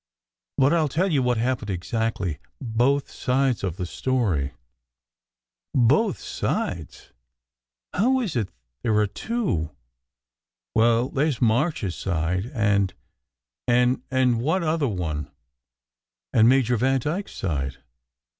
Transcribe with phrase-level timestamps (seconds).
[0.57, 4.51] But I ll tell you what happened exactly both sides of the story."
[5.75, 7.11] "Both sides?
[7.93, 8.49] How is it
[8.81, 9.69] there are two?"
[10.73, 12.95] "Well, there s March s side, and"
[14.11, 15.29] "And what other one?"
[16.33, 17.77] "And Major Vandyke s side."